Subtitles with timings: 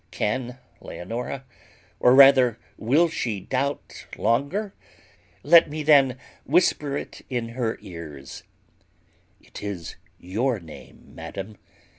[0.09, 1.45] Can Leonora,
[1.99, 4.73] or rather will she, doubt longer?
[5.43, 8.41] Let me then whisper it in her ears
[9.39, 11.59] It is your name, madam.